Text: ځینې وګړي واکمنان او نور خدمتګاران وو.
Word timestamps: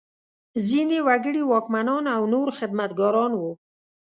ځینې 0.67 0.97
وګړي 1.07 1.41
واکمنان 1.45 2.05
او 2.15 2.21
نور 2.33 2.47
خدمتګاران 2.57 3.31
وو. 3.35 3.51